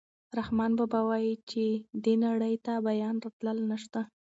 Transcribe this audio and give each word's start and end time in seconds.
رحمان 0.37 0.71
بابا 0.79 0.99
وايي 1.09 1.33
چې 1.49 1.63
دې 2.03 2.13
نړۍ 2.25 2.55
ته 2.65 2.73
بیا 2.85 3.09
راتلل 3.23 3.57
نشته. 3.71 3.99